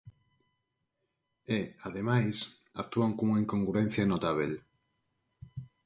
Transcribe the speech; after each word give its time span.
E, 1.57 1.59
ademais, 1.87 2.35
actúan 2.83 3.11
cunha 3.17 3.41
incongruencia 3.43 4.09
notábel. 4.13 4.51